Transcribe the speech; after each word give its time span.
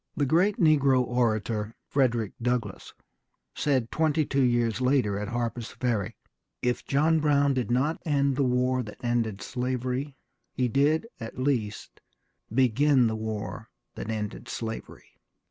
The 0.17 0.25
great 0.25 0.57
negro 0.57 1.03
orator, 1.03 1.75
Frederick 1.85 2.31
Douglass, 2.41 2.95
said 3.53 3.91
twenty 3.91 4.25
two 4.25 4.41
years 4.41 4.81
later 4.81 5.19
at 5.19 5.27
Harper's 5.27 5.69
Ferry, 5.69 6.15
"If 6.59 6.83
John 6.87 7.19
Brown 7.19 7.53
did 7.53 7.69
not 7.69 8.01
end 8.03 8.35
the 8.35 8.43
war 8.43 8.81
that 8.81 8.97
ended 9.03 9.43
slavery, 9.43 10.17
he 10.53 10.67
did, 10.67 11.05
at 11.19 11.37
least, 11.37 12.01
begin 12.51 13.05
the 13.05 13.15
war 13.15 13.69
that 13.93 14.09
ended 14.09 14.49
slavery. 14.49 15.05